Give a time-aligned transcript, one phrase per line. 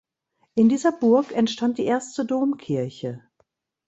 [0.55, 3.21] In dieser Burg entstand die erste Domkirche.